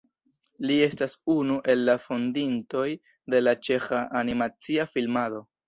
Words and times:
Li 0.69 0.77
estas 0.85 1.13
unu 1.33 1.57
el 1.73 1.83
la 1.91 1.95
fondintoj 2.07 2.87
de 3.35 3.45
la 3.47 3.55
ĉeĥa 3.71 4.03
animacia 4.25 4.91
filmado. 4.97 5.47